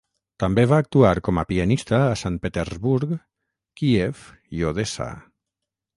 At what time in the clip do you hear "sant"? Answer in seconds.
2.23-2.39